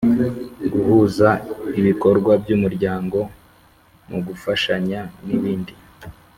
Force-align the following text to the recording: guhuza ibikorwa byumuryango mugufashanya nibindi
guhuza 0.73 1.29
ibikorwa 1.79 2.31
byumuryango 2.41 3.17
mugufashanya 4.09 5.01
nibindi 5.25 5.73